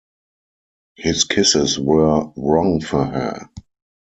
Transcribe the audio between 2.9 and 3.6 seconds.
her.